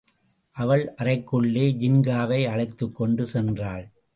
[0.55, 3.85] அவள் அறைக்குள்ளே ஜின்காவை அழைத்துக்கொண்டு சென்றாள்.